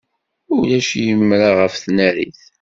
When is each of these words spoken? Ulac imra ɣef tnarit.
Ulac 0.57 0.89
imra 1.09 1.49
ɣef 1.59 1.73
tnarit. 1.83 2.41